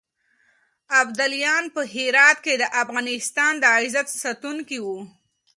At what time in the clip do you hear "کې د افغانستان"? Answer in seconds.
2.45-3.53